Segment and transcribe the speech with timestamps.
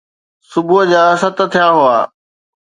[0.51, 1.97] صبح جا ست ٿيا هئا.